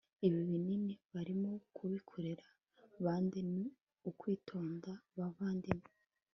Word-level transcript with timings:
ibi 0.27 0.41
binini 0.49 0.93
barimo 1.13 1.51
kubikorera 1.75 2.45
bande, 3.05 3.39
ni 3.53 3.63
ukwitonda 4.09 4.91
bavandimwe 5.17 5.91